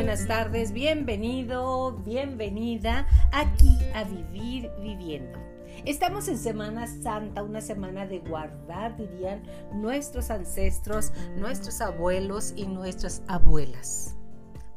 [0.00, 5.38] buenas tardes, bienvenido, bienvenida aquí a Vivir Viviendo.
[5.84, 9.42] Estamos en Semana Santa, una semana de guardar, dirían
[9.74, 14.16] nuestros ancestros, nuestros abuelos y nuestras abuelas.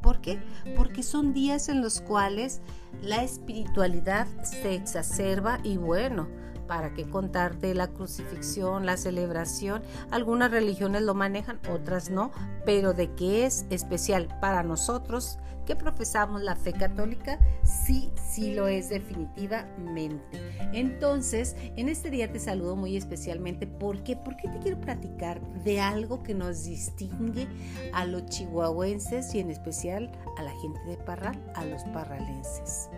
[0.02, 0.42] ¿Por qué?
[0.76, 2.60] Porque son días en los cuales
[3.02, 6.28] la espiritualidad se exacerba y bueno,
[6.68, 9.84] ¿Para qué contar de la crucifixión, la celebración?
[10.12, 12.32] Algunas religiones lo manejan, otras no,
[12.66, 18.68] pero de qué es especial para nosotros que profesamos la fe católica, sí, sí lo
[18.68, 20.42] es definitivamente.
[20.74, 26.24] Entonces, en este día te saludo muy especialmente porque, porque te quiero platicar de algo
[26.24, 27.48] que nos distingue
[27.94, 32.90] a los chihuahuenses y en especial a la gente de Parral, a los parralenses.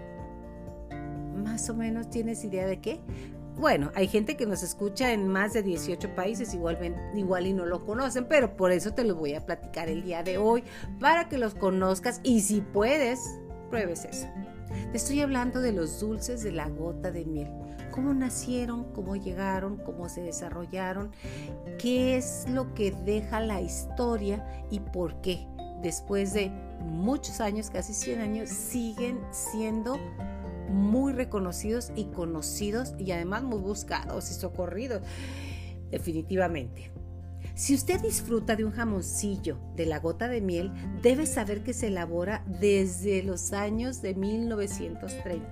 [1.35, 2.99] Más o menos tienes idea de qué?
[3.57, 6.77] Bueno, hay gente que nos escucha en más de 18 países, igual,
[7.15, 10.23] igual y no lo conocen, pero por eso te lo voy a platicar el día
[10.23, 10.63] de hoy,
[10.99, 13.39] para que los conozcas y si puedes,
[13.69, 14.27] pruebes eso.
[14.91, 17.49] Te estoy hablando de los dulces de la gota de miel.
[17.91, 18.91] ¿Cómo nacieron?
[18.91, 19.77] ¿Cómo llegaron?
[19.77, 21.11] ¿Cómo se desarrollaron?
[21.79, 25.47] ¿Qué es lo que deja la historia y por qué?
[25.81, 29.97] Después de muchos años, casi 100 años, siguen siendo
[30.69, 35.01] muy reconocidos y conocidos y además muy buscados y socorridos,
[35.91, 36.91] definitivamente.
[37.55, 41.87] Si usted disfruta de un jamoncillo de la gota de miel, debe saber que se
[41.87, 45.47] elabora desde los años de 1930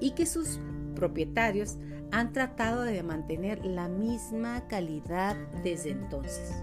[0.00, 0.58] y que sus
[0.94, 1.76] propietarios
[2.12, 6.54] han tratado de mantener la misma calidad desde entonces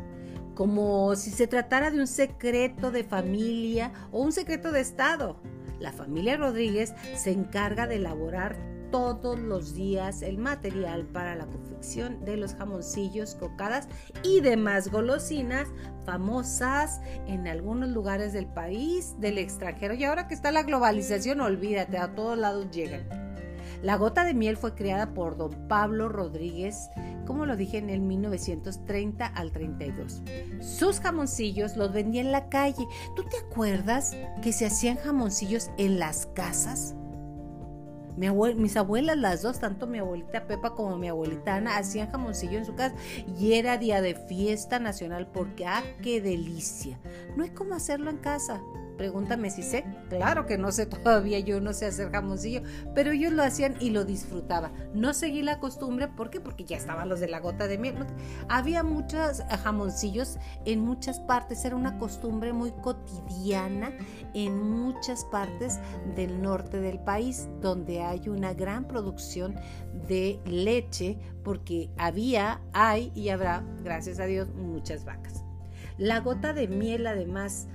[0.62, 5.38] como si se tratara de un secreto de familia o un secreto de Estado.
[5.82, 8.56] La familia Rodríguez se encarga de elaborar
[8.92, 13.88] todos los días el material para la confección de los jamoncillos, cocadas
[14.24, 15.68] y demás golosinas
[16.06, 19.94] famosas en algunos lugares del país, del extranjero.
[19.94, 23.31] Y ahora que está la globalización, olvídate, a todos lados llegan.
[23.82, 26.90] La gota de miel fue creada por don Pablo Rodríguez,
[27.26, 30.22] como lo dije en el 1930 al 32.
[30.60, 32.88] Sus jamoncillos los vendía en la calle.
[33.16, 36.96] ¿Tú te acuerdas que se hacían jamoncillos en las casas?
[38.18, 42.66] mis abuelas, las dos, tanto mi abuelita Pepa como mi abuelita Ana, hacían jamoncillo en
[42.66, 42.96] su casa
[43.40, 47.00] y era día de fiesta nacional porque, ah, qué delicia.
[47.36, 48.62] No hay cómo hacerlo en casa.
[49.02, 49.84] Pregúntame si sé.
[50.10, 52.62] Claro que no sé todavía, yo no sé hacer jamoncillo,
[52.94, 54.72] pero ellos lo hacían y lo disfrutaba.
[54.94, 56.40] No seguí la costumbre, ¿por qué?
[56.40, 57.96] Porque ya estaban los de la gota de miel.
[58.48, 63.92] Había muchos jamoncillos en muchas partes, era una costumbre muy cotidiana
[64.36, 65.80] en muchas partes
[66.16, 69.56] del norte del país, donde hay una gran producción
[70.08, 75.44] de leche, porque había, hay y habrá, gracias a Dios, muchas vacas.
[75.98, 77.68] La gota de miel además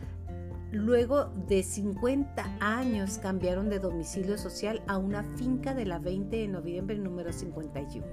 [0.73, 6.49] Luego de 50 años cambiaron de domicilio social a una finca de la 20 de
[6.49, 8.05] noviembre número 51.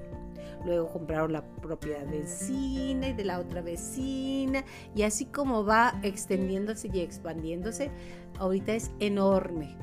[0.63, 4.63] Luego compraron la propiedad vecina y de la otra vecina
[4.96, 7.90] y así como va extendiéndose y expandiéndose,
[8.38, 9.75] ahorita es enorme.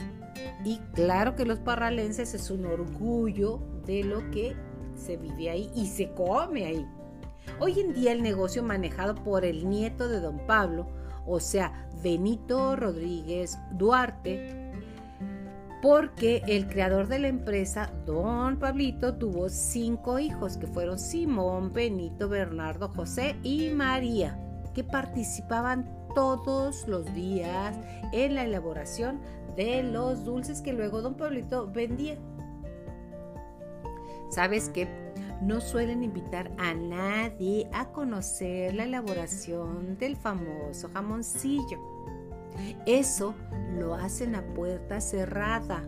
[0.64, 4.54] Y claro que los parralenses es un orgullo de lo que
[4.94, 6.86] se vive ahí y se come ahí.
[7.59, 10.86] Hoy en día el negocio manejado por el nieto de don Pablo
[11.26, 14.72] o sea, Benito Rodríguez Duarte,
[15.83, 22.28] porque el creador de la empresa, don Pablito, tuvo cinco hijos, que fueron Simón, Benito,
[22.28, 24.39] Bernardo, José y María,
[24.75, 27.77] que participaban todos los días
[28.12, 29.21] en la elaboración
[29.56, 32.19] de los dulces que luego don Pablito vendía.
[34.31, 35.00] ¿Sabes qué?
[35.41, 41.78] no suelen invitar a nadie a conocer la elaboración del famoso jamoncillo.
[42.87, 43.34] Eso
[43.78, 45.84] lo hacen a puerta cerrada.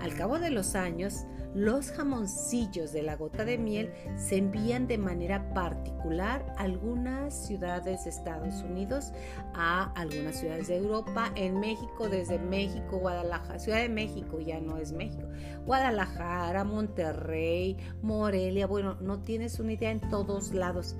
[0.00, 4.98] Al cabo de los años, los jamoncillos de la gota de miel se envían de
[4.98, 9.12] manera particular a algunas ciudades de Estados Unidos,
[9.54, 14.76] a algunas ciudades de Europa, en México, desde México, Guadalajara, Ciudad de México ya no
[14.76, 15.26] es México,
[15.64, 20.96] Guadalajara, Monterrey, Morelia, bueno, no tienes una idea en todos lados.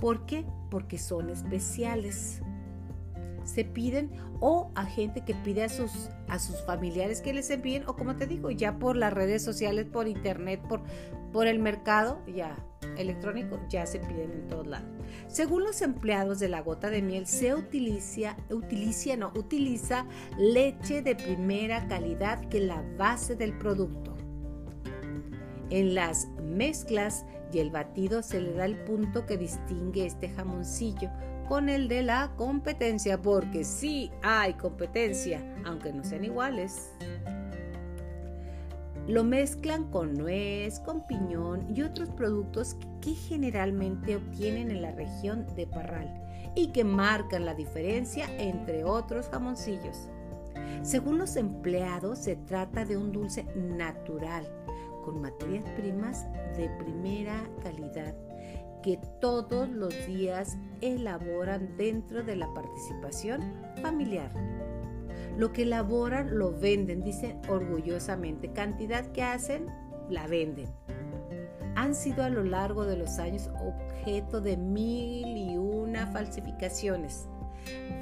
[0.00, 0.46] ¿Por qué?
[0.70, 2.40] Porque son especiales
[3.44, 4.10] se piden
[4.40, 8.16] o a gente que pide a sus, a sus familiares que les envíen o como
[8.16, 10.82] te digo, ya por las redes sociales, por internet, por,
[11.32, 12.56] por el mercado, ya
[12.96, 14.88] electrónico, ya se piden en todos lados.
[15.28, 20.06] Según los empleados de la gota de miel, se utiliza, utiliza, no, utiliza
[20.38, 24.16] leche de primera calidad que la base del producto.
[25.70, 31.10] En las mezclas y el batido se le da el punto que distingue este jamoncillo
[31.50, 36.92] con el de la competencia, porque sí hay competencia, aunque no sean iguales.
[39.08, 45.44] Lo mezclan con nuez, con piñón y otros productos que generalmente obtienen en la región
[45.56, 46.22] de Parral
[46.54, 50.08] y que marcan la diferencia entre otros jamoncillos.
[50.84, 54.46] Según los empleados, se trata de un dulce natural,
[55.04, 56.26] con materias primas
[56.56, 58.14] de primera calidad,
[58.82, 64.32] que todos los días elaboran dentro de la participación familiar.
[65.36, 68.52] Lo que elaboran lo venden, dicen orgullosamente.
[68.52, 69.66] Cantidad que hacen,
[70.08, 70.68] la venden.
[71.76, 77.29] Han sido a lo largo de los años objeto de mil y una falsificaciones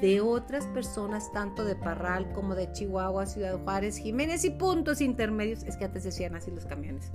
[0.00, 5.64] de otras personas, tanto de Parral como de Chihuahua, Ciudad Juárez, Jiménez y puntos intermedios.
[5.64, 7.10] Es que antes decían así los camiones.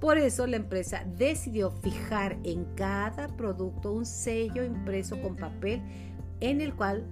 [0.00, 5.80] Por eso la empresa decidió fijar en cada producto un sello impreso con papel
[6.40, 7.04] en el cual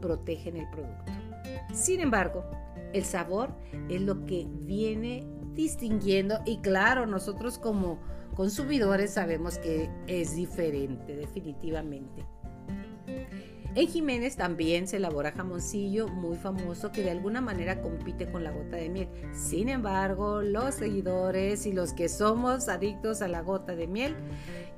[0.00, 1.12] protegen el producto.
[1.72, 2.44] Sin embargo,
[2.92, 3.54] el sabor
[3.88, 8.00] es lo que viene distinguiendo y claro, nosotros como
[8.34, 12.26] consumidores sabemos que es diferente definitivamente.
[13.74, 18.50] En Jiménez también se elabora jamoncillo muy famoso que de alguna manera compite con la
[18.50, 19.08] gota de miel.
[19.32, 24.14] Sin embargo, los seguidores y los que somos adictos a la gota de miel,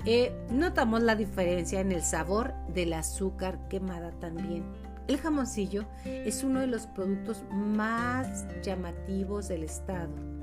[0.07, 4.65] eh, notamos la diferencia en el sabor del azúcar quemada también.
[5.09, 10.34] El jamoncillo es uno de los productos más llamativos del estado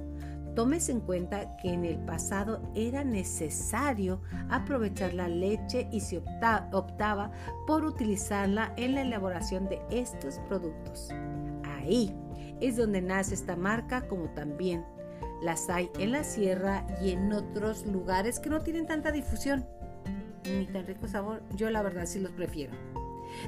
[0.56, 7.32] Tómese en cuenta que en el pasado era necesario aprovechar la leche y se optaba
[7.66, 11.10] por utilizarla en la elaboración de estos productos.
[11.64, 12.14] Ahí
[12.60, 14.86] es donde nace esta marca como también
[15.42, 19.66] las hay en la sierra y en otros lugares que no tienen tanta difusión
[20.46, 21.42] ni tan rico sabor.
[21.56, 22.74] Yo la verdad sí los prefiero.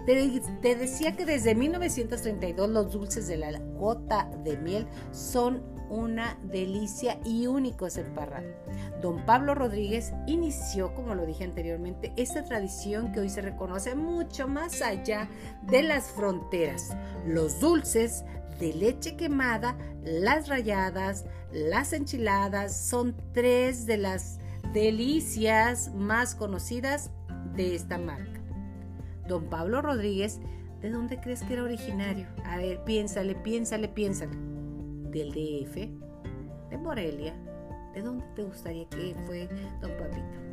[0.05, 5.61] Te, te, decía que desde 1932 los dulces de la gota de miel son
[5.93, 8.55] una delicia y únicos en Parral.
[9.01, 14.47] Don Pablo Rodríguez inició, como lo dije anteriormente, esta tradición que hoy se reconoce mucho
[14.47, 15.29] más allá
[15.61, 16.95] de las fronteras.
[17.27, 18.25] Los dulces
[18.59, 24.39] de leche quemada, las rayadas, las enchiladas son tres de las
[24.73, 27.11] delicias más conocidas
[27.55, 28.41] de esta marca.
[29.27, 30.39] Don Pablo Rodríguez,
[30.81, 32.25] ¿de dónde crees que era originario?
[32.45, 34.52] A ver, piénsale, piénsale, piénsale
[35.13, 35.75] del DF,
[36.69, 37.35] de Morelia,
[37.93, 39.47] ¿de dónde te gustaría que fue
[39.79, 40.43] don Papito?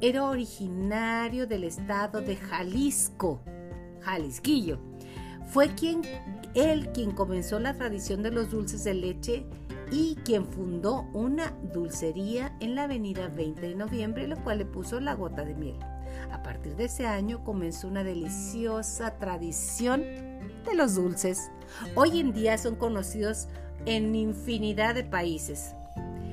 [0.00, 3.40] Era originario del estado de Jalisco,
[4.00, 4.78] Jalisquillo.
[5.46, 6.02] Fue quien,
[6.54, 9.46] él quien comenzó la tradición de los dulces de leche
[9.90, 15.00] y quien fundó una dulcería en la avenida 20 de noviembre, lo cual le puso
[15.00, 15.78] la gota de miel.
[16.30, 21.50] A partir de ese año comenzó una deliciosa tradición de los dulces.
[21.94, 23.48] Hoy en día son conocidos
[23.86, 25.74] en infinidad de países.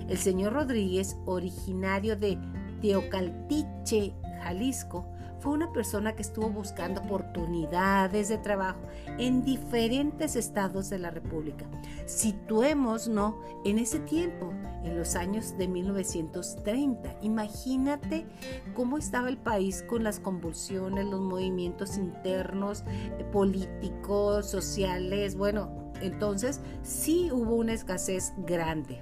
[0.08, 2.38] El señor Rodríguez, originario de
[2.82, 4.14] Teocaltiche,
[4.44, 5.06] Jalisco,
[5.46, 8.80] fue una persona que estuvo buscando oportunidades de trabajo
[9.20, 11.66] en diferentes estados de la República.
[12.08, 14.54] Situémonos en ese tiempo,
[14.84, 17.18] en los años de 1930.
[17.22, 18.26] Imagínate
[18.74, 26.62] cómo estaba el país con las convulsiones, los movimientos internos, eh, políticos, sociales, bueno, entonces
[26.84, 29.02] sí hubo una escasez grande.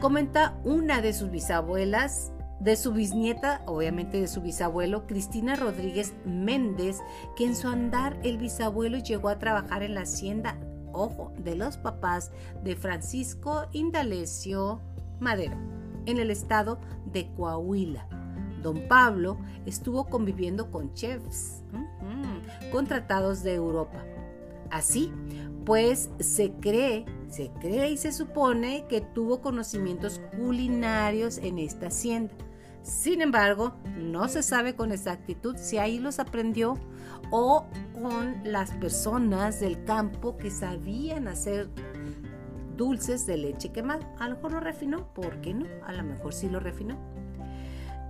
[0.00, 6.98] Comenta una de sus bisabuelas, de su bisnieta, obviamente de su bisabuelo, Cristina Rodríguez Méndez,
[7.36, 10.58] que en su andar el bisabuelo llegó a trabajar en la hacienda,
[10.92, 12.30] ojo, de los papás
[12.62, 14.80] de Francisco Indalecio
[15.18, 15.56] Madero,
[16.06, 18.08] en el estado de Coahuila.
[18.62, 21.62] Don Pablo estuvo conviviendo con chefs
[22.70, 24.04] contratados de Europa.
[24.72, 25.12] Así,
[25.66, 32.32] pues se cree, se cree y se supone que tuvo conocimientos culinarios en esta hacienda.
[32.82, 36.78] Sin embargo, no se sabe con exactitud si ahí los aprendió
[37.30, 41.68] o con las personas del campo que sabían hacer
[42.74, 44.10] dulces de leche quemada.
[44.18, 45.66] A lo mejor lo refinó, ¿por qué no?
[45.86, 46.96] A lo mejor sí lo refinó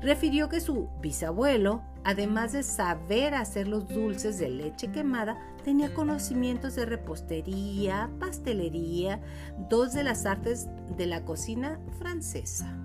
[0.03, 6.75] refirió que su bisabuelo, además de saber hacer los dulces de leche quemada, tenía conocimientos
[6.75, 9.21] de repostería, pastelería,
[9.69, 12.77] dos de las artes de la cocina francesa.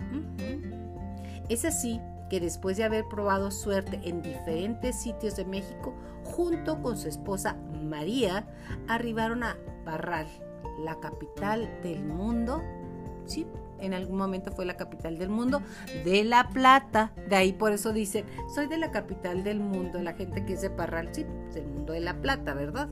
[1.50, 5.94] Es así que después de haber probado suerte en diferentes sitios de México,
[6.24, 8.46] junto con su esposa María,
[8.88, 10.28] arribaron a Parral,
[10.84, 12.62] la capital del mundo,
[13.26, 13.48] sí,
[13.80, 15.62] en algún momento fue la capital del mundo,
[16.04, 17.12] de La Plata.
[17.30, 20.62] De ahí por eso dicen, soy de la capital del mundo, la gente que es
[20.62, 22.90] de Parral, sí, del mundo de La Plata, ¿verdad?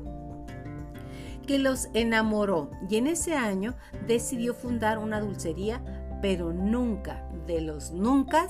[1.48, 3.76] Que los enamoró y en ese año
[4.08, 5.82] decidió fundar una dulcería,
[6.22, 8.48] pero nunca, de los nunca,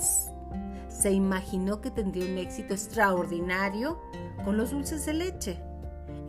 [0.87, 3.99] se imaginó que tendría un éxito extraordinario
[4.45, 5.59] con los dulces de leche.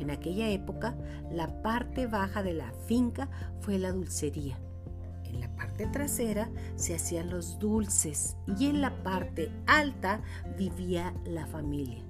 [0.01, 0.97] En aquella época,
[1.31, 3.29] la parte baja de la finca
[3.61, 4.59] fue la dulcería.
[5.57, 10.21] Parte trasera se hacían los dulces y en la parte alta
[10.57, 12.03] vivía la familia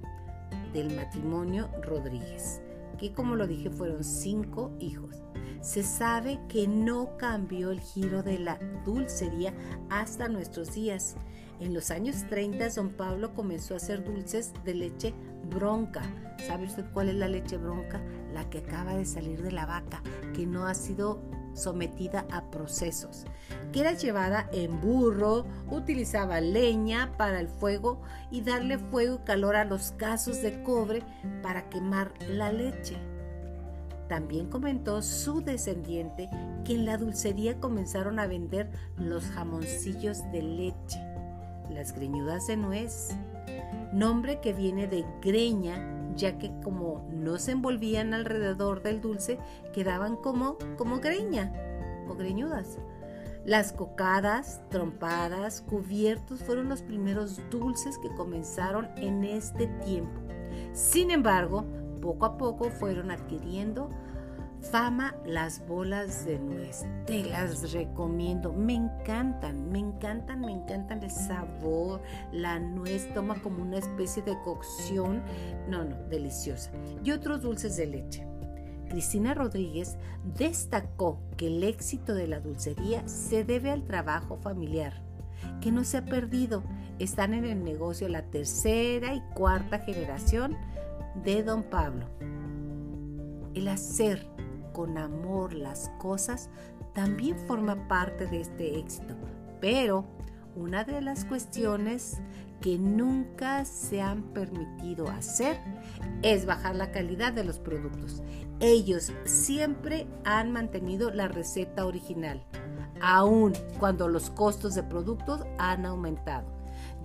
[0.73, 2.61] del matrimonio Rodríguez,
[2.97, 5.15] que como lo dije fueron cinco hijos.
[5.61, 9.53] Se sabe que no cambió el giro de la dulcería
[9.89, 11.15] hasta nuestros días.
[11.59, 15.13] En los años 30, don Pablo comenzó a hacer dulces de leche
[15.49, 16.03] bronca.
[16.45, 17.99] ¿Sabe usted cuál es la leche bronca?
[18.33, 20.03] La que acaba de salir de la vaca,
[20.35, 21.19] que no ha sido
[21.57, 23.25] sometida a procesos,
[23.71, 29.55] que era llevada en burro, utilizaba leña para el fuego y darle fuego y calor
[29.55, 31.03] a los casos de cobre
[31.41, 32.97] para quemar la leche.
[34.07, 36.29] También comentó su descendiente
[36.63, 40.99] que en la dulcería comenzaron a vender los jamoncillos de leche,
[41.69, 43.09] las greñudas de nuez,
[43.91, 49.39] nombre que viene de greña, ya que como no se envolvían alrededor del dulce,
[49.73, 51.53] quedaban como, como greña
[52.09, 52.79] o greñudas.
[53.45, 60.19] Las cocadas, trompadas, cubiertos fueron los primeros dulces que comenzaron en este tiempo.
[60.73, 61.63] Sin embargo,
[62.01, 63.89] poco a poco fueron adquiriendo
[64.61, 66.85] Fama las bolas de nuez.
[67.05, 68.51] Te las recomiendo.
[68.51, 72.01] Me encantan, me encantan, me encantan el sabor.
[72.31, 75.21] La nuez toma como una especie de cocción.
[75.69, 76.71] No, no, deliciosa.
[77.03, 78.27] Y otros dulces de leche.
[78.89, 79.97] Cristina Rodríguez
[80.37, 85.01] destacó que el éxito de la dulcería se debe al trabajo familiar,
[85.61, 86.63] que no se ha perdido.
[86.99, 90.57] Están en el negocio la tercera y cuarta generación
[91.23, 92.07] de don Pablo.
[93.53, 94.36] El hacer
[94.77, 96.51] con amor las cosas
[96.93, 99.15] también forma parte de este éxito.
[99.59, 100.05] Pero
[100.55, 102.19] una de las cuestiones
[102.61, 105.59] que nunca se han permitido hacer
[106.21, 108.21] es bajar la calidad de los productos.
[108.59, 112.43] Ellos siempre han mantenido la receta original,
[113.01, 116.56] aun cuando los costos de productos han aumentado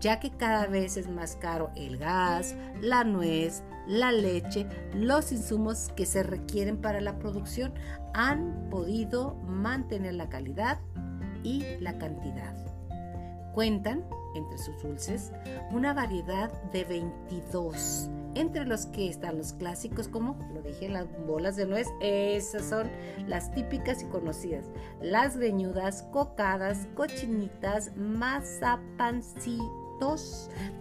[0.03, 5.91] ya que cada vez es más caro el gas, la nuez, la leche, los insumos
[5.95, 7.73] que se requieren para la producción
[8.13, 10.81] han podido mantener la calidad
[11.45, 12.55] y la cantidad.
[13.55, 14.05] Cuentan,
[14.35, 15.33] entre sus dulces,
[15.71, 21.55] una variedad de 22, entre los que están los clásicos como, lo dije, las bolas
[21.55, 22.91] de nuez, esas son
[23.29, 24.65] las típicas y conocidas,
[25.01, 27.95] las greñudas, cocadas, cochinitas,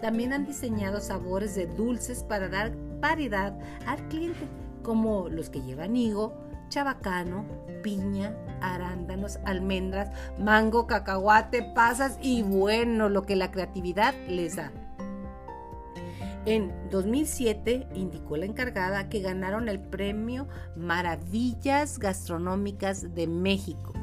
[0.01, 4.47] también han diseñado sabores de dulces para dar variedad al cliente,
[4.83, 6.33] como los que llevan higo,
[6.69, 7.45] chabacano,
[7.83, 14.71] piña, arándanos, almendras, mango, cacahuate, pasas y bueno, lo que la creatividad les da.
[16.45, 23.93] En 2007 indicó la encargada que ganaron el premio Maravillas Gastronómicas de México,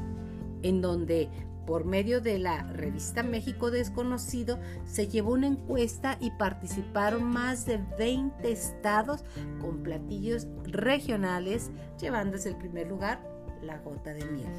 [0.61, 1.29] en donde
[1.69, 7.77] por medio de la revista México Desconocido, se llevó una encuesta y participaron más de
[7.99, 9.23] 20 estados
[9.61, 11.69] con platillos regionales,
[12.01, 13.21] llevándose el primer lugar
[13.61, 14.51] la gota de miel.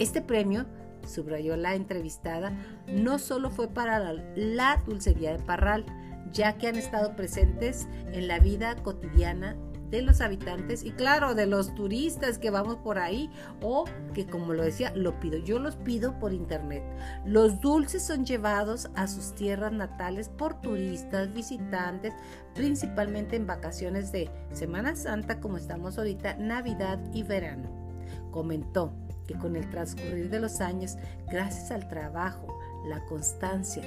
[0.00, 0.66] Este premio,
[1.06, 2.52] subrayó la entrevistada,
[2.88, 5.86] no solo fue para la, la dulcería de Parral,
[6.32, 9.56] ya que han estado presentes en la vida cotidiana
[9.90, 13.30] de los habitantes y claro, de los turistas que vamos por ahí
[13.62, 15.38] o que como lo decía, lo pido.
[15.38, 16.82] Yo los pido por internet.
[17.24, 22.14] Los dulces son llevados a sus tierras natales por turistas, visitantes,
[22.54, 27.68] principalmente en vacaciones de Semana Santa como estamos ahorita, Navidad y verano.
[28.30, 28.92] Comentó
[29.26, 30.96] que con el transcurrir de los años,
[31.28, 33.82] gracias al trabajo, la constancia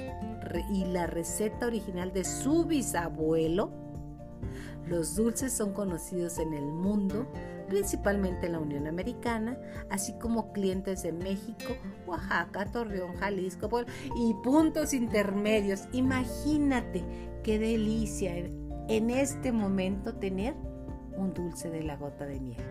[0.70, 3.70] y la receta original de su bisabuelo,
[4.90, 7.24] los dulces son conocidos en el mundo,
[7.68, 9.56] principalmente en la Unión Americana,
[9.88, 11.76] así como clientes de México,
[12.08, 13.70] Oaxaca, Torreón, Jalisco
[14.16, 15.84] y puntos intermedios.
[15.92, 17.04] Imagínate
[17.44, 20.56] qué delicia en este momento tener
[21.16, 22.64] un dulce de la gota de miel.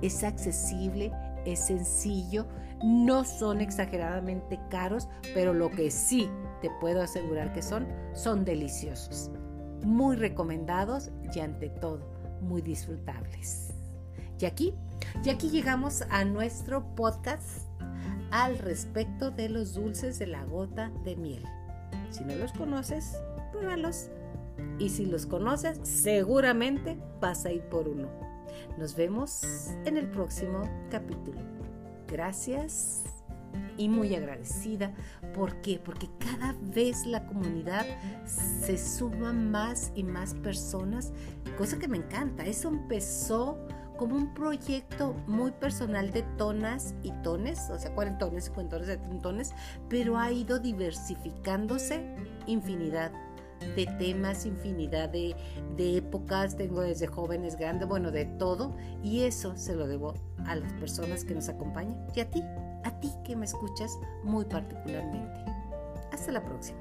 [0.00, 1.10] Es accesible,
[1.44, 2.46] es sencillo,
[2.84, 6.30] no son exageradamente caros, pero lo que sí
[6.62, 9.32] te puedo asegurar que son, son deliciosos
[9.88, 12.00] muy recomendados y ante todo
[12.42, 13.70] muy disfrutables.
[14.38, 14.74] Y aquí,
[15.28, 17.66] aquí llegamos a nuestro podcast,
[18.30, 21.44] al respecto de los dulces de la gota de miel.
[22.10, 23.18] Si no los conoces,
[23.52, 24.10] pruébalos.
[24.78, 28.08] Y si los conoces, seguramente vas a ir por uno.
[28.76, 31.40] Nos vemos en el próximo capítulo.
[32.06, 33.04] Gracias
[33.76, 34.92] y muy agradecida.
[35.34, 35.80] ¿Por qué?
[35.82, 37.86] Porque cada vez la comunidad
[38.26, 41.12] se suma más y más personas,
[41.56, 42.44] cosa que me encanta.
[42.44, 43.58] Eso empezó
[43.96, 49.52] como un proyecto muy personal de tonas y tones, o sea, cuarentones, cincuentones, setentones,
[49.88, 52.14] pero ha ido diversificándose
[52.46, 53.12] infinidad
[53.74, 55.34] de temas, infinidad de,
[55.76, 60.14] de, épocas, tengo desde jóvenes, grandes, bueno, de todo, y eso se lo debo
[60.46, 62.42] a las personas que nos acompañan y a ti,
[62.84, 65.44] a ti que me escuchas muy particularmente.
[66.12, 66.78] Hasta la próxima.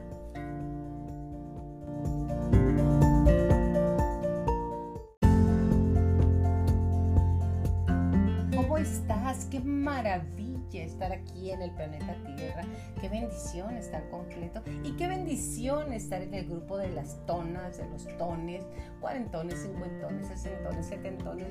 [8.56, 9.46] ¿Cómo estás?
[9.46, 12.64] Qué maravilla estar aquí en el planeta Tierra.
[13.00, 14.62] Qué bendición estar completo.
[14.84, 18.64] Y qué bendición estar en el grupo de las tonas, de los tones,
[19.00, 21.48] cuarentones, cincuentones, sesentones, setentones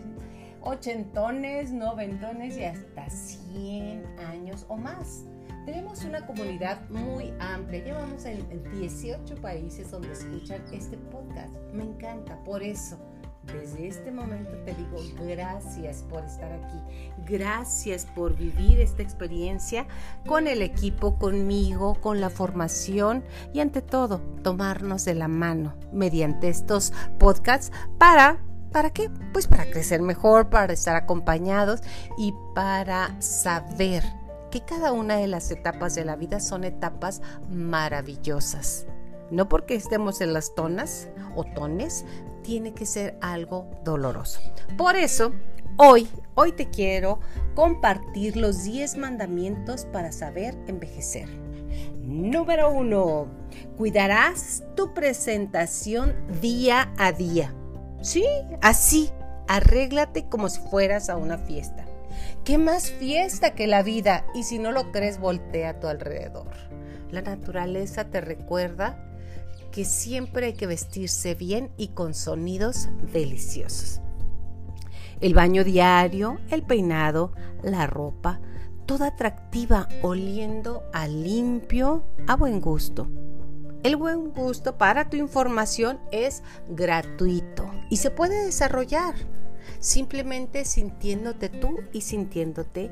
[0.66, 5.24] ochentones, noventones y hasta 100 años o más.
[5.64, 7.84] Tenemos una comunidad muy amplia.
[7.84, 11.54] Llevamos en, 18 países donde escuchan este podcast.
[11.72, 12.42] Me encanta.
[12.44, 12.98] Por eso,
[13.52, 16.78] desde este momento te digo gracias por estar aquí.
[17.26, 19.86] Gracias por vivir esta experiencia
[20.26, 26.48] con el equipo, conmigo, con la formación y ante todo, tomarnos de la mano mediante
[26.48, 28.40] estos podcasts para
[28.76, 29.08] ¿Para qué?
[29.32, 31.80] Pues para crecer mejor, para estar acompañados
[32.18, 34.04] y para saber
[34.50, 38.86] que cada una de las etapas de la vida son etapas maravillosas.
[39.30, 42.04] No porque estemos en las tonas o tones,
[42.42, 44.40] tiene que ser algo doloroso.
[44.76, 45.32] Por eso,
[45.78, 47.20] hoy, hoy te quiero
[47.54, 51.30] compartir los 10 mandamientos para saber envejecer.
[52.02, 53.26] Número 1.
[53.78, 57.54] Cuidarás tu presentación día a día.
[58.06, 58.24] Sí,
[58.62, 59.10] así,
[59.48, 61.84] arréglate como si fueras a una fiesta.
[62.44, 64.24] ¿Qué más fiesta que la vida?
[64.32, 66.52] Y si no lo crees, voltea a tu alrededor.
[67.10, 68.96] La naturaleza te recuerda
[69.72, 74.00] que siempre hay que vestirse bien y con sonidos deliciosos.
[75.20, 77.32] El baño diario, el peinado,
[77.64, 78.40] la ropa,
[78.86, 83.10] toda atractiva, oliendo a limpio, a buen gusto.
[83.86, 89.14] El buen gusto para tu información es gratuito y se puede desarrollar
[89.78, 92.90] simplemente sintiéndote tú y sintiéndote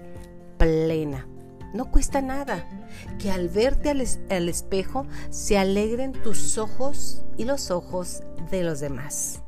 [0.57, 1.27] plena.
[1.75, 2.65] No cuesta nada
[3.19, 9.43] que al verte al, espejo se alegren tus ojos y los ojos de los demás.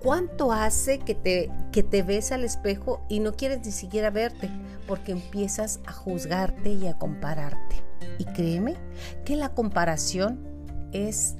[0.00, 4.50] ¿Cuánto hace que te, que te ves al espejo y no quieres ni siquiera verte?
[4.88, 7.84] Porque empiezas a juzgarte y a compararte.
[8.18, 8.74] Y créeme
[9.24, 10.55] que la comparación
[10.96, 11.36] es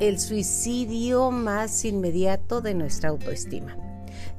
[0.00, 3.76] el suicidio más inmediato de nuestra autoestima.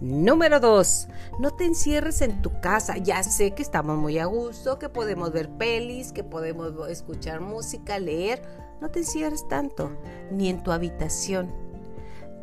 [0.01, 1.07] Número dos,
[1.39, 2.97] no te encierres en tu casa.
[2.97, 7.97] Ya sé que estamos muy a gusto, que podemos ver pelis, que podemos escuchar música,
[7.99, 8.41] leer.
[8.81, 9.91] No te encierres tanto,
[10.31, 11.49] ni en tu habitación.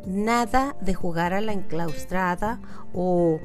[0.05, 2.59] Nada de jugar a la enclaustrada
[2.93, 3.39] o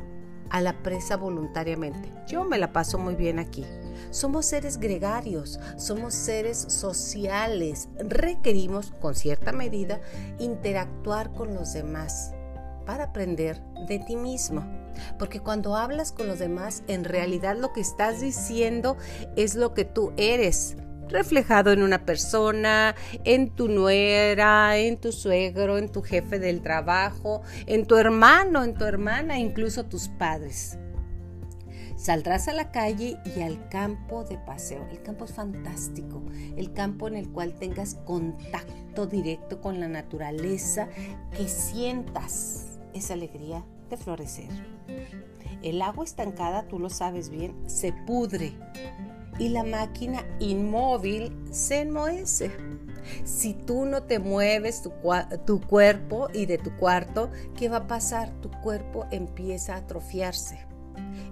[0.50, 2.10] a la presa voluntariamente.
[2.26, 3.64] Yo me la paso muy bien aquí.
[4.10, 7.88] Somos seres gregarios, somos seres sociales.
[7.98, 10.00] Requerimos, con cierta medida,
[10.38, 12.32] interactuar con los demás
[12.86, 14.64] para aprender de ti mismo.
[15.18, 18.96] Porque cuando hablas con los demás, en realidad lo que estás diciendo
[19.36, 20.76] es lo que tú eres
[21.08, 22.94] reflejado en una persona,
[23.24, 28.74] en tu nuera, en tu suegro, en tu jefe del trabajo, en tu hermano, en
[28.74, 30.78] tu hermana, incluso tus padres.
[31.98, 34.86] Saldrás a la calle y al campo de paseo.
[34.88, 36.22] El campo es fantástico,
[36.56, 40.88] el campo en el cual tengas contacto directo con la naturaleza,
[41.36, 44.48] que sientas esa alegría de florecer.
[45.60, 48.52] El agua estancada, tú lo sabes bien, se pudre
[49.40, 52.52] y la máquina inmóvil se enmohece.
[53.24, 54.92] Si tú no te mueves tu,
[55.44, 58.30] tu, cuerpo y de tu cuarto, ¿qué va a pasar?
[58.40, 60.67] Tu cuerpo empieza a atrofiarse.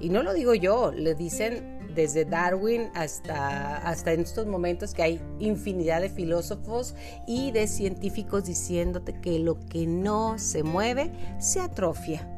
[0.00, 5.02] Y no lo digo yo, le dicen desde Darwin hasta, hasta en estos momentos que
[5.02, 6.94] hay infinidad de filósofos
[7.26, 12.28] y de científicos diciéndote que lo que no se mueve se atrofia.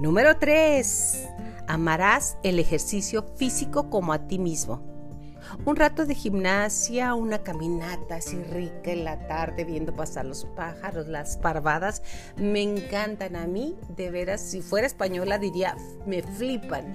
[0.00, 1.28] Número 3.
[1.66, 4.87] Amarás el ejercicio físico como a ti mismo.
[5.64, 11.08] Un rato de gimnasia, una caminata así rica en la tarde viendo pasar los pájaros,
[11.08, 12.02] las parvadas,
[12.36, 16.94] me encantan a mí, de veras, si fuera española diría, me flipan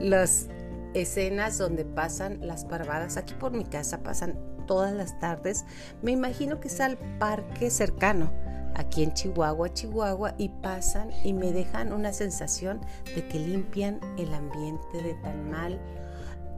[0.00, 0.46] los
[0.94, 3.16] escenas donde pasan las parvadas.
[3.16, 5.64] Aquí por mi casa pasan todas las tardes.
[6.02, 8.32] Me imagino que es al parque cercano,
[8.74, 12.80] aquí en Chihuahua, Chihuahua, y pasan y me dejan una sensación
[13.14, 15.80] de que limpian el ambiente de tan mal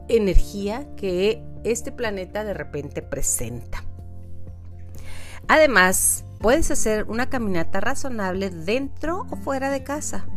[0.07, 3.83] energía que este planeta de repente presenta.
[5.47, 10.27] Además, puedes hacer una caminata razonable dentro o fuera de casa.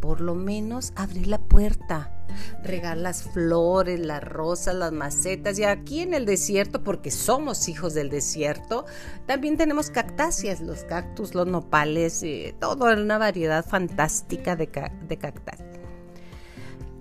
[0.00, 2.24] Por lo menos abrir la puerta,
[2.62, 5.58] regar las flores, las rosas, las macetas.
[5.58, 8.84] Y aquí en el desierto, porque somos hijos del desierto,
[9.26, 14.68] también tenemos cactáceas, los cactus, los nopales, eh, toda una variedad fantástica de,
[15.08, 15.75] de cactáceas.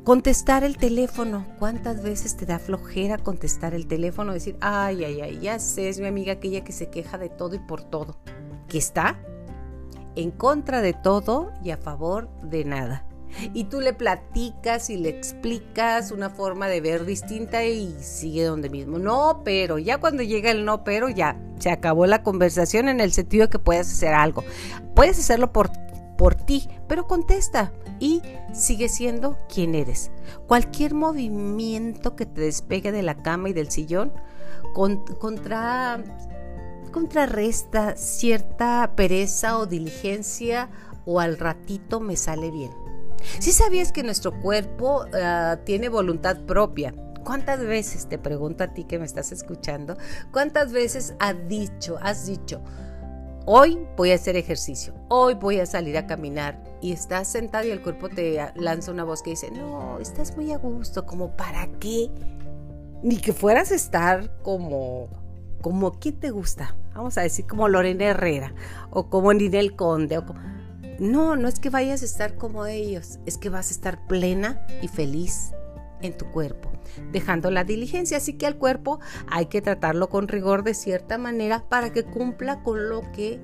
[0.05, 1.47] Contestar el teléfono.
[1.57, 4.33] ¿Cuántas veces te da flojera contestar el teléfono?
[4.33, 7.55] Decir, ay, ay, ay, ya sé, es mi amiga aquella que se queja de todo
[7.55, 8.15] y por todo.
[8.67, 9.19] Que está
[10.15, 13.07] en contra de todo y a favor de nada.
[13.55, 18.69] Y tú le platicas y le explicas una forma de ver distinta y sigue donde
[18.69, 18.99] mismo.
[18.99, 23.11] No, pero ya cuando llega el no, pero ya se acabó la conversación en el
[23.11, 24.43] sentido de que puedes hacer algo.
[24.93, 25.71] Puedes hacerlo por
[26.17, 28.21] por ti, pero contesta y
[28.53, 30.11] sigue siendo quien eres.
[30.47, 34.13] Cualquier movimiento que te despegue de la cama y del sillón
[34.73, 36.03] contra,
[36.91, 40.69] contrarresta cierta pereza o diligencia
[41.05, 42.71] o al ratito me sale bien.
[43.39, 46.93] Si sabías que nuestro cuerpo ah, tiene voluntad propia,
[47.25, 49.97] ¿Cuántas veces, te pregunto a ti que me estás escuchando,
[50.31, 52.61] cuántas veces has dicho, has dicho,
[53.45, 56.61] hoy voy a hacer ejercicio, hoy voy a salir a caminar.
[56.81, 60.51] Y estás sentado y el cuerpo te lanza una voz que dice, no, estás muy
[60.51, 62.11] a gusto, como para qué,
[63.01, 65.07] ni que fueras a estar como,
[65.61, 66.75] como, ¿quién te gusta?
[66.93, 68.53] Vamos a decir como Lorena Herrera
[68.89, 70.17] o como Ninel Conde.
[70.17, 70.25] O
[70.99, 74.65] No, no es que vayas a estar como ellos, es que vas a estar plena
[74.81, 75.51] y feliz
[76.01, 76.71] en tu cuerpo,
[77.11, 78.17] dejando la diligencia.
[78.17, 82.63] Así que al cuerpo hay que tratarlo con rigor de cierta manera para que cumpla
[82.63, 83.39] con lo que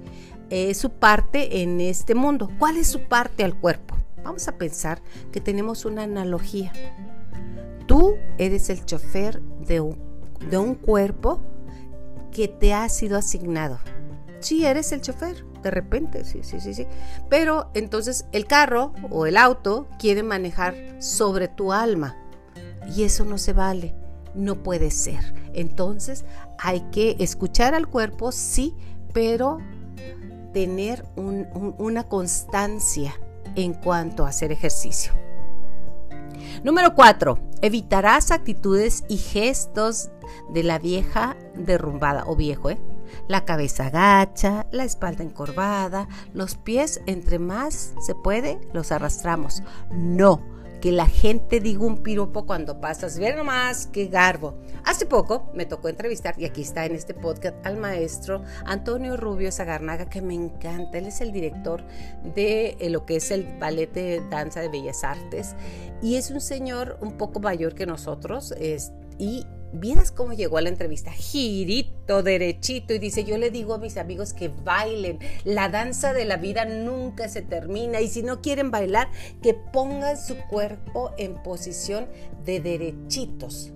[0.49, 2.49] es su parte en este mundo.
[2.59, 3.95] ¿Cuál es su parte al cuerpo?
[4.23, 6.71] Vamos a pensar que tenemos una analogía.
[7.87, 9.97] Tú eres el chofer de un,
[10.49, 11.41] de un cuerpo
[12.31, 13.79] que te ha sido asignado.
[14.39, 16.87] Sí, eres el chofer, de repente, sí, sí, sí, sí.
[17.29, 22.17] Pero entonces el carro o el auto quiere manejar sobre tu alma.
[22.95, 23.95] Y eso no se vale,
[24.35, 25.33] no puede ser.
[25.53, 26.25] Entonces
[26.57, 28.75] hay que escuchar al cuerpo, sí,
[29.13, 29.59] pero
[30.53, 33.13] tener una constancia
[33.55, 35.13] en cuanto a hacer ejercicio.
[36.63, 40.09] Número cuatro, evitarás actitudes y gestos
[40.53, 42.79] de la vieja derrumbada o viejo, ¿eh?
[43.27, 49.63] La cabeza agacha, la espalda encorvada, los pies entre más se puede los arrastramos.
[49.91, 50.41] No,
[50.81, 53.19] que la gente diga un piropo cuando pasas.
[53.19, 54.55] Ve nomás qué garbo.
[54.83, 59.51] Hace poco me tocó entrevistar, y aquí está en este podcast, al maestro Antonio Rubio
[59.51, 60.97] Zagarnaga, que me encanta.
[60.97, 61.83] Él es el director
[62.35, 65.55] de eh, lo que es el ballet de danza de bellas artes.
[66.01, 68.51] Y es un señor un poco mayor que nosotros.
[68.53, 73.73] Es, y Vieras cómo llegó a la entrevista, girito, derechito, y dice, yo le digo
[73.73, 78.21] a mis amigos que bailen, la danza de la vida nunca se termina, y si
[78.21, 79.09] no quieren bailar,
[79.41, 82.07] que pongan su cuerpo en posición
[82.43, 83.71] de derechitos,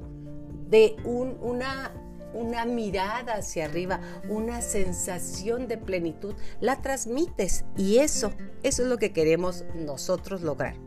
[0.69, 1.93] de una,
[2.33, 8.97] una mirada hacia arriba, una sensación de plenitud, la transmites, y eso, eso es lo
[8.97, 10.84] que queremos nosotros lograr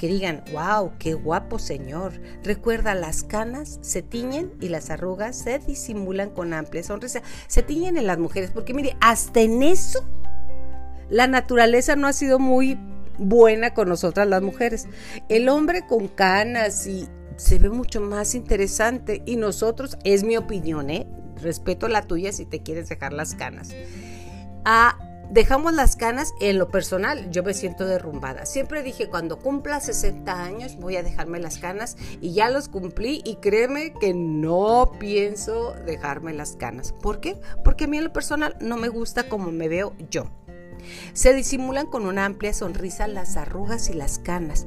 [0.00, 2.14] que digan, wow, qué guapo señor.
[2.42, 7.20] Recuerda, las canas se tiñen y las arrugas se disimulan con amplia sonrisa.
[7.48, 10.02] Se tiñen en las mujeres, porque mire, hasta en eso
[11.10, 12.78] la naturaleza no ha sido muy
[13.18, 14.88] buena con nosotras las mujeres.
[15.28, 20.88] El hombre con canas y se ve mucho más interesante y nosotros, es mi opinión,
[20.88, 21.06] ¿eh?
[21.42, 23.68] respeto la tuya si te quieres dejar las canas.
[24.64, 24.98] A
[25.30, 28.46] dejamos las canas en lo personal, yo me siento derrumbada.
[28.46, 33.22] Siempre dije, cuando cumpla 60 años voy a dejarme las canas y ya los cumplí
[33.24, 36.92] y créeme que no pienso dejarme las canas.
[36.92, 37.40] ¿Por qué?
[37.64, 40.26] Porque a mí en lo personal no me gusta como me veo yo.
[41.12, 44.66] Se disimulan con una amplia sonrisa las arrugas y las canas.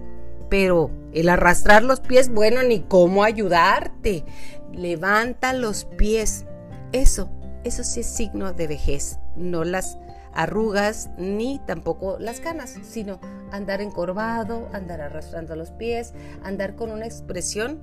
[0.49, 4.23] Pero el arrastrar los pies, bueno, ni cómo ayudarte.
[4.71, 6.45] Levanta los pies.
[6.91, 7.29] Eso,
[7.63, 9.97] eso sí es signo de vejez, no las
[10.33, 13.19] arrugas ni tampoco las canas, sino
[13.51, 17.79] andar encorvado, andar arrastrando los pies, andar con una expresión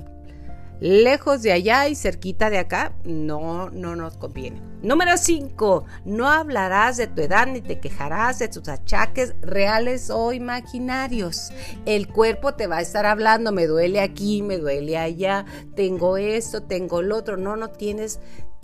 [0.81, 4.63] lejos de allá y cerquita de acá, no, no nos conviene.
[4.83, 5.85] Número 5.
[6.07, 11.53] No hablarás de tu edad ni te quejarás de tus achaques reales o imaginarios.
[11.85, 15.45] El cuerpo te va a estar hablando, me duele aquí, me duele allá,
[15.77, 17.37] tengo esto, tengo lo otro.
[17.37, 18.21] No, no tienes,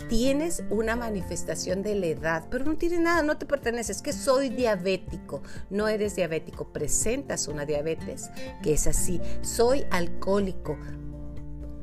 [0.09, 4.49] tienes una manifestación de la edad, pero no tienes nada, no te perteneces, que soy
[4.49, 8.29] diabético, no eres diabético, presentas una diabetes
[8.61, 10.77] que es así, soy alcohólico,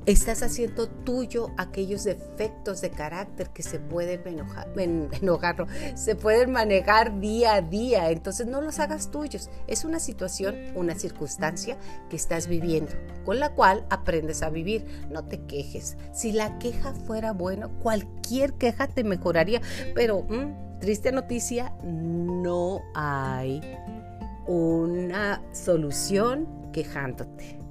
[0.06, 4.20] Estás haciendo tuyo aquellos defectos de carácter que se pueden
[5.22, 8.10] enojar, se pueden manejar día a día.
[8.10, 9.48] Entonces no los hagas tuyos.
[9.66, 11.78] Es una situación, una circunstancia
[12.10, 12.92] que estás viviendo,
[13.24, 14.84] con la cual aprendes a vivir.
[15.10, 15.96] No te quejes.
[16.12, 19.62] Si la queja fuera bueno, cualquier queja te mejoraría.
[19.94, 23.62] Pero, mm, triste noticia, no hay
[24.46, 27.63] una solución quejándote.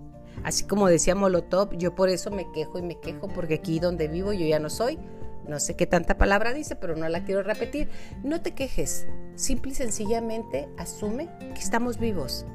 [0.43, 4.07] Así como decía Molotov, yo por eso me quejo y me quejo porque aquí donde
[4.07, 4.99] vivo yo ya no soy.
[5.47, 7.89] No sé qué tanta palabra dice, pero no la quiero repetir.
[8.23, 9.07] No te quejes.
[9.35, 12.45] Simple y sencillamente asume que estamos vivos.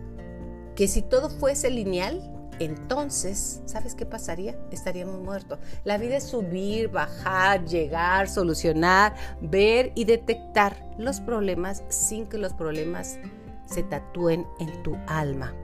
[0.75, 4.59] Que si todo fuese lineal, entonces, ¿sabes qué pasaría?
[4.71, 5.59] Estaríamos muertos.
[5.85, 12.53] La vida es subir, bajar, llegar, solucionar, ver y detectar los problemas sin que los
[12.55, 13.19] problemas
[13.67, 15.55] se tatúen en tu alma.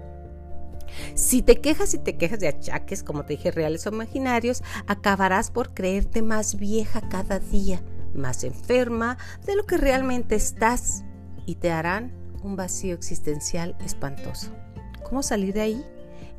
[1.15, 5.51] Si te quejas y te quejas de achaques, como te dije, reales o imaginarios, acabarás
[5.51, 7.83] por creerte más vieja cada día,
[8.15, 11.05] más enferma de lo que realmente estás
[11.47, 14.51] y te harán un vacío existencial espantoso.
[15.03, 15.85] ¿Cómo salir de ahí?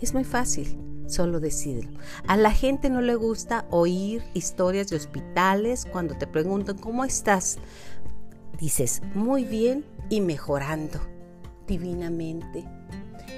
[0.02, 1.92] Es muy fácil, solo decídelo.
[2.28, 7.58] A la gente no le gusta oír historias de hospitales cuando te preguntan cómo estás.
[8.60, 11.00] Dices, muy bien y mejorando
[11.68, 12.66] divinamente.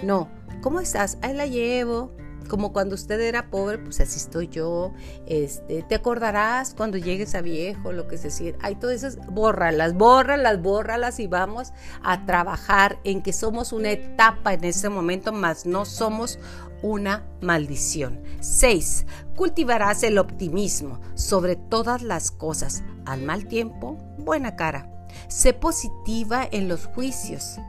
[0.03, 0.29] No,
[0.61, 1.17] ¿cómo estás?
[1.21, 2.11] Ahí la llevo.
[2.47, 4.93] Como cuando usted era pobre, pues así estoy yo.
[5.25, 8.57] Este, te acordarás cuando llegues a viejo, lo que se siente.
[8.61, 14.53] Hay todas esas, bórralas, bórralas, bórralas y vamos a trabajar en que somos una etapa
[14.53, 16.39] en ese momento, más no somos
[16.81, 18.21] una maldición.
[18.39, 19.05] 6.
[19.35, 22.83] Cultivarás el optimismo sobre todas las cosas.
[23.05, 24.89] Al mal tiempo, buena cara.
[25.27, 27.59] Sé positiva en los juicios.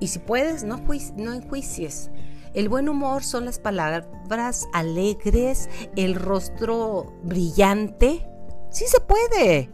[0.00, 0.78] Y si puedes, no,
[1.16, 2.10] no enjuicies.
[2.54, 8.26] El buen humor son las palabras alegres, el rostro brillante.
[8.70, 9.70] Sí se puede.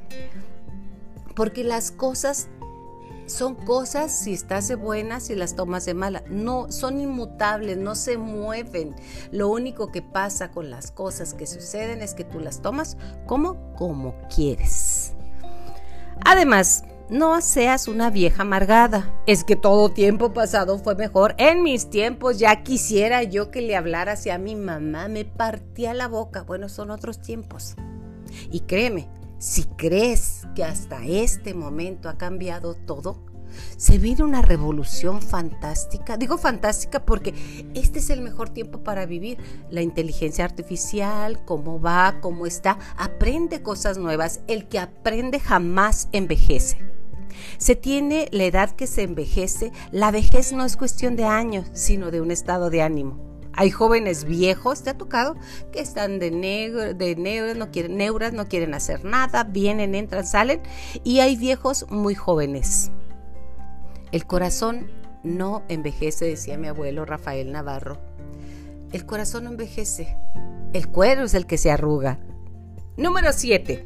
[1.34, 2.48] Porque las cosas
[3.26, 6.22] son cosas si estás de buenas y las tomas de mala.
[6.28, 8.94] No, son inmutables, no se mueven.
[9.32, 13.74] Lo único que pasa con las cosas que suceden es que tú las tomas como
[13.74, 15.12] como quieres.
[16.24, 19.12] Además, no seas una vieja amargada.
[19.26, 21.34] Es que todo tiempo pasado fue mejor.
[21.38, 25.08] En mis tiempos ya quisiera yo que le hablara hacia mi mamá.
[25.08, 26.42] Me partía la boca.
[26.42, 27.76] Bueno, son otros tiempos.
[28.50, 33.24] Y créeme, si crees que hasta este momento ha cambiado todo,
[33.76, 36.16] se viene una revolución fantástica.
[36.16, 37.34] Digo fantástica porque
[37.74, 39.38] este es el mejor tiempo para vivir.
[39.70, 44.40] La inteligencia artificial, cómo va, cómo está, aprende cosas nuevas.
[44.46, 46.78] El que aprende jamás envejece.
[47.58, 49.72] Se tiene la edad que se envejece.
[49.92, 53.26] La vejez no es cuestión de años, sino de un estado de ánimo.
[53.58, 55.34] Hay jóvenes viejos, ¿te ha tocado?
[55.72, 60.26] Que están de, negro, de neuras, no quieren, neuras, no quieren hacer nada, vienen, entran,
[60.26, 60.60] salen.
[61.04, 62.90] Y hay viejos muy jóvenes.
[64.12, 64.90] El corazón
[65.22, 67.98] no envejece, decía mi abuelo Rafael Navarro.
[68.92, 70.16] El corazón no envejece.
[70.72, 72.18] El cuero es el que se arruga.
[72.96, 73.84] Número 7.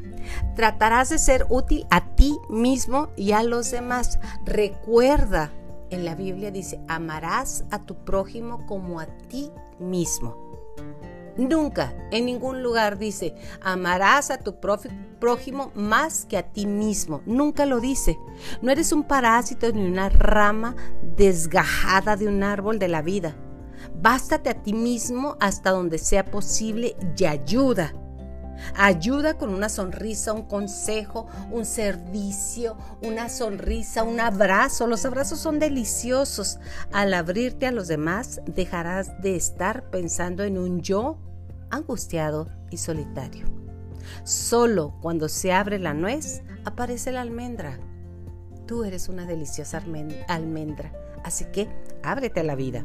[0.55, 4.21] Tratarás de ser útil a ti mismo y a los demás.
[4.45, 5.51] Recuerda,
[5.91, 10.50] en la Biblia dice, amarás a tu prójimo como a ti mismo.
[11.41, 17.23] Nunca, en ningún lugar dice, amarás a tu prójimo más que a ti mismo.
[17.25, 18.19] Nunca lo dice.
[18.61, 20.77] No eres un parásito ni una rama
[21.17, 23.37] desgajada de un árbol de la vida.
[24.03, 27.95] Bástate a ti mismo hasta donde sea posible y ayuda.
[28.77, 34.87] Ayuda con una sonrisa, un consejo, un servicio, una sonrisa, un abrazo.
[34.87, 36.59] Los abrazos son deliciosos.
[36.93, 41.17] Al abrirte a los demás, dejarás de estar pensando en un yo
[41.71, 43.47] angustiado y solitario.
[44.25, 47.79] Solo cuando se abre la nuez, aparece la almendra.
[48.67, 49.83] Tú eres una deliciosa
[50.29, 50.93] almendra,
[51.25, 51.69] así que
[52.03, 52.85] ábrete a la vida.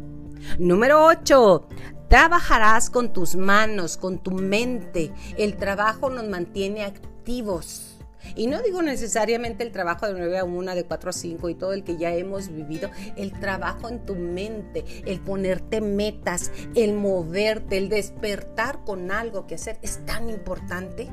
[0.59, 1.67] Número 8.
[2.09, 5.11] Trabajarás con tus manos, con tu mente.
[5.37, 7.94] El trabajo nos mantiene activos.
[8.35, 11.55] Y no digo necesariamente el trabajo de 9 a 1, de 4 a 5 y
[11.55, 16.93] todo el que ya hemos vivido, el trabajo en tu mente, el ponerte metas, el
[16.93, 21.09] moverte, el despertar con algo que hacer es tan importante.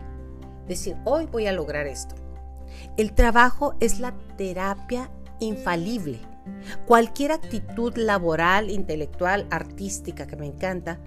[0.66, 2.14] Decir, hoy voy a lograr esto.
[2.96, 6.18] El trabajo es la terapia infalible.
[6.86, 10.98] Cualquier actitud laboral, intelectual, artística que me encanta,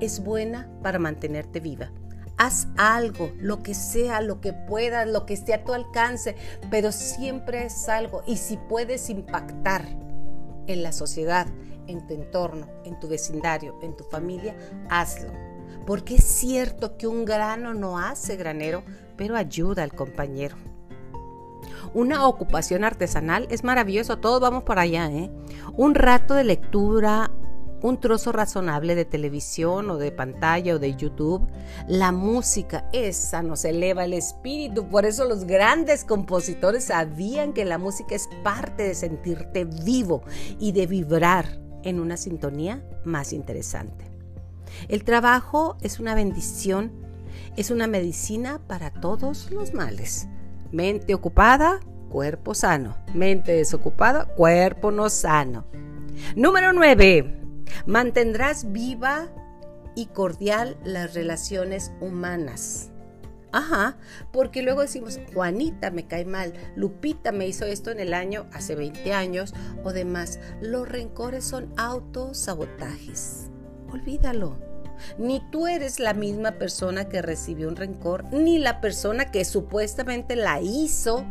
[0.00, 1.90] es buena para mantenerte viva.
[2.42, 6.34] Haz algo, lo que sea, lo que puedas, lo que esté a tu alcance,
[6.72, 8.24] pero siempre es algo.
[8.26, 9.86] Y si puedes impactar
[10.66, 11.46] en la sociedad,
[11.86, 14.56] en tu entorno, en tu vecindario, en tu familia,
[14.90, 15.30] hazlo.
[15.86, 18.82] Porque es cierto que un grano no hace granero,
[19.16, 20.56] pero ayuda al compañero.
[21.94, 25.30] Una ocupación artesanal es maravilloso, todos vamos para allá, ¿eh?
[25.76, 27.30] Un rato de lectura,
[27.82, 31.46] un trozo razonable de televisión o de pantalla o de YouTube.
[31.88, 34.88] La música, esa nos eleva el espíritu.
[34.88, 40.22] Por eso los grandes compositores sabían que la música es parte de sentirte vivo
[40.58, 44.10] y de vibrar en una sintonía más interesante.
[44.88, 46.92] El trabajo es una bendición,
[47.56, 50.28] es una medicina para todos los males.
[50.70, 52.96] Mente ocupada, cuerpo sano.
[53.12, 55.64] Mente desocupada, cuerpo no sano.
[56.36, 57.41] Número 9.
[57.86, 59.28] Mantendrás viva
[59.94, 62.90] y cordial las relaciones humanas.
[63.52, 63.98] Ajá,
[64.32, 68.74] porque luego decimos, Juanita me cae mal, Lupita me hizo esto en el año hace
[68.74, 69.54] 20 años
[69.84, 70.40] o demás.
[70.62, 73.50] Los rencores son autosabotajes.
[73.92, 74.58] Olvídalo.
[75.18, 80.36] Ni tú eres la misma persona que recibió un rencor, ni la persona que supuestamente
[80.36, 81.26] la hizo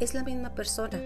[0.00, 0.98] es la misma persona.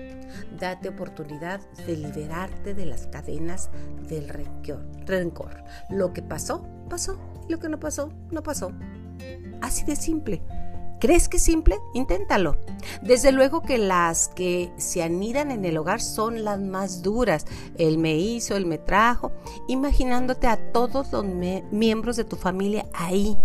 [0.59, 3.71] Date oportunidad de liberarte de las cadenas
[4.09, 5.65] del rencor.
[5.91, 7.19] Lo que pasó, pasó.
[7.49, 8.73] Y lo que no pasó, no pasó.
[9.61, 10.43] Así de simple.
[11.01, 11.79] ¿Crees que es simple?
[11.93, 12.57] Inténtalo.
[13.03, 17.47] Desde luego que las que se anidan en el hogar son las más duras.
[17.77, 19.33] Él me hizo, él me trajo,
[19.69, 23.37] imaginándote a todos los miembros de tu familia ahí.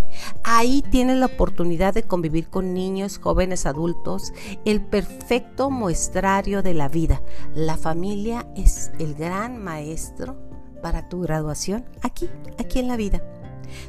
[0.44, 4.32] Ahí tienes la oportunidad de convivir con niños, jóvenes, adultos,
[4.66, 7.22] el perfecto muestrario de la vida.
[7.54, 10.38] La familia es el gran maestro
[10.82, 13.22] para tu graduación aquí, aquí en la vida.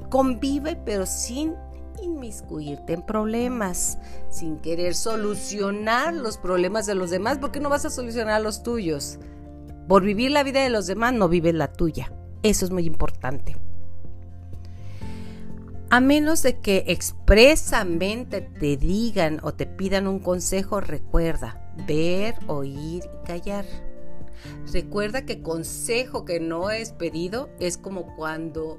[0.09, 1.55] Convive pero sin
[2.03, 3.99] inmiscuirte en problemas,
[4.31, 9.19] sin querer solucionar los problemas de los demás, porque no vas a solucionar los tuyos.
[9.89, 12.13] Por vivir la vida de los demás no vives la tuya.
[12.43, 13.57] Eso es muy importante.
[15.91, 23.03] A menos de que expresamente te digan o te pidan un consejo, recuerda ver, oír
[23.05, 23.65] y callar.
[24.73, 28.79] Recuerda que consejo que no es pedido es como cuando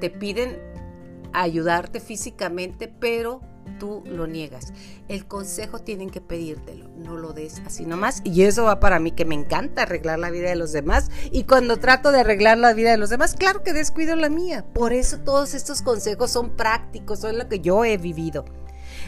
[0.00, 0.58] te piden
[1.42, 3.40] ayudarte físicamente, pero
[3.78, 4.72] tú lo niegas.
[5.08, 8.22] El consejo tienen que pedírtelo, no lo des así nomás.
[8.24, 11.10] Y eso va para mí que me encanta arreglar la vida de los demás.
[11.30, 14.64] Y cuando trato de arreglar la vida de los demás, claro que descuido la mía.
[14.72, 18.44] Por eso todos estos consejos son prácticos, son lo que yo he vivido.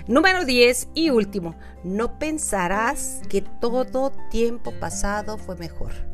[0.06, 6.07] Número 10 y último, no pensarás que todo tiempo pasado fue mejor.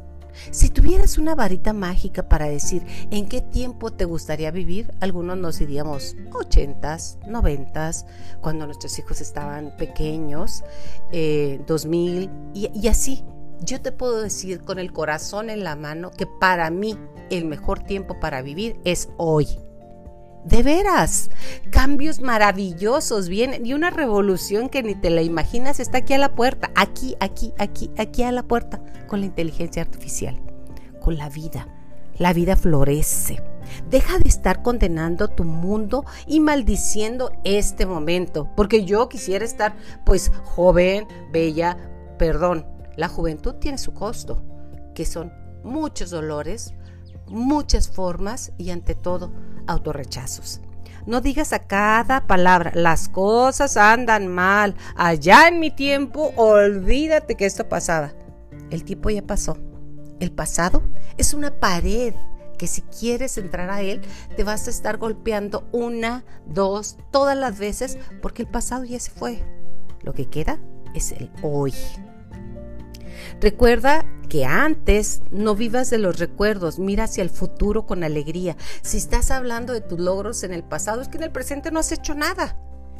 [0.50, 5.58] Si tuvieras una varita mágica para decir en qué tiempo te gustaría vivir, algunos nos
[5.58, 8.06] diríamos 80s, 90s,
[8.40, 10.64] cuando nuestros hijos estaban pequeños,
[11.66, 13.24] 2000 eh, y, y así.
[13.60, 16.98] Yo te puedo decir con el corazón en la mano que para mí
[17.30, 19.63] el mejor tiempo para vivir es hoy.
[20.44, 21.30] De veras,
[21.70, 26.34] cambios maravillosos vienen y una revolución que ni te la imaginas está aquí a la
[26.34, 30.38] puerta, aquí, aquí, aquí, aquí a la puerta, con la inteligencia artificial,
[31.00, 31.66] con la vida.
[32.18, 33.42] La vida florece.
[33.88, 40.30] Deja de estar condenando tu mundo y maldiciendo este momento, porque yo quisiera estar pues
[40.44, 41.78] joven, bella,
[42.18, 44.42] perdón, la juventud tiene su costo,
[44.94, 45.32] que son
[45.64, 46.74] muchos dolores,
[47.26, 49.32] muchas formas y ante todo
[49.66, 50.60] autorrechazos.
[51.06, 57.44] No digas a cada palabra, las cosas andan mal, allá en mi tiempo, olvídate que
[57.44, 58.12] esto pasaba.
[58.70, 59.58] El tiempo ya pasó.
[60.20, 60.82] El pasado
[61.18, 62.14] es una pared
[62.56, 64.00] que si quieres entrar a él,
[64.36, 69.10] te vas a estar golpeando una, dos, todas las veces, porque el pasado ya se
[69.10, 69.42] fue.
[70.02, 70.58] Lo que queda
[70.94, 71.74] es el hoy.
[73.40, 78.56] Recuerda que antes no vivas de los recuerdos, mira hacia el futuro con alegría.
[78.82, 81.80] Si estás hablando de tus logros en el pasado, es que en el presente no
[81.80, 82.56] has hecho nada.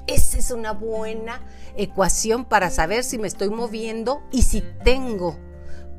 [0.07, 1.41] Esa es una buena
[1.77, 5.39] ecuación para saber si me estoy moviendo y si tengo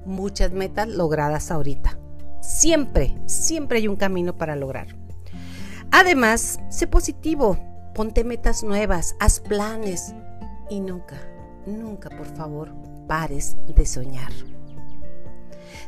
[0.05, 1.97] muchas metas logradas ahorita.
[2.39, 4.87] Siempre, siempre hay un camino para lograr.
[5.91, 7.57] Además, sé positivo,
[7.95, 10.13] ponte metas nuevas, haz planes,
[10.69, 11.15] Y nunca,
[11.65, 12.71] nunca, por favor,
[13.07, 14.31] pares de soñar.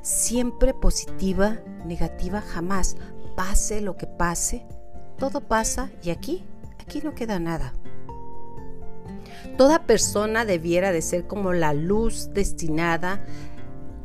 [0.02, 2.96] Siempre positiva, negativa, jamás.
[3.36, 4.66] Pase lo que pase,
[5.18, 6.44] todo pasa y aquí,
[6.80, 7.74] aquí no queda nada.
[9.58, 13.24] Toda persona debiera de ser como la luz destinada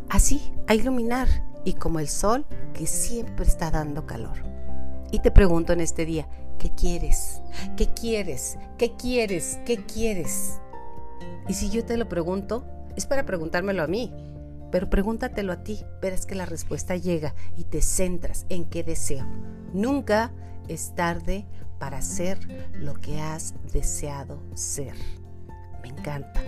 [0.08, 1.28] así a iluminar
[1.64, 4.42] y como el sol que siempre está dando calor.
[5.10, 7.42] Y te pregunto en este día, ¿qué quieres?
[7.76, 8.58] ¿Qué quieres?
[8.78, 9.58] ¿Qué quieres?
[9.66, 10.58] ¿Qué quieres?
[11.49, 12.64] Y si yo te lo pregunto,
[12.97, 14.12] es para preguntármelo a mí,
[14.70, 19.26] pero pregúntatelo a ti, verás que la respuesta llega y te centras en qué deseo.
[19.72, 20.32] Nunca
[20.68, 21.47] es tarde
[21.78, 22.38] para ser
[22.74, 24.95] lo que has deseado ser.
[25.82, 26.40] Me encanta.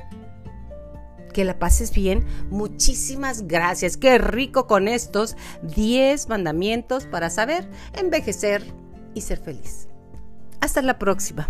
[1.33, 2.25] Que la pases bien.
[2.51, 3.97] Muchísimas gracias.
[3.97, 8.63] Qué rico con estos 10 mandamientos para saber envejecer
[9.15, 9.89] y ser feliz.
[10.61, 11.49] Hasta la próxima.